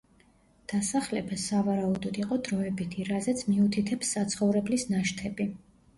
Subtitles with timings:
[0.71, 5.53] დასახლება, სავარაუდოდ იყო დროებითი, რაზეც მიუთითებს საცხოვრებლის ნაშთები.